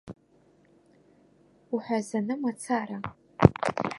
Уҳәазаны 1.73 2.35
мацара. 2.41 2.97